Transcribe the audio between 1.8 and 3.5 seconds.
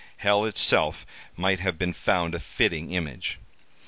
found a fitting image.